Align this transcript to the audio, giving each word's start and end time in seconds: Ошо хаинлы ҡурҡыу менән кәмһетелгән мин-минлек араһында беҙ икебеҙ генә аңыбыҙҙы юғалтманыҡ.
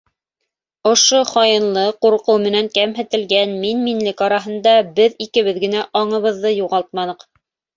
Ошо 0.91 1.19
хаинлы 1.31 1.83
ҡурҡыу 2.05 2.39
менән 2.45 2.71
кәмһетелгән 2.79 3.53
мин-минлек 3.67 4.25
араһында 4.29 4.75
беҙ 5.01 5.21
икебеҙ 5.27 5.63
генә 5.69 5.85
аңыбыҙҙы 6.03 6.57
юғалтманыҡ. 6.57 7.25